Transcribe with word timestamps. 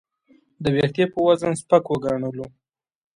د 0.63 0.65
وېښتې 0.75 1.05
په 1.13 1.19
وزن 1.27 1.53
سپک 1.61 1.83
وګڼلو. 1.89 2.45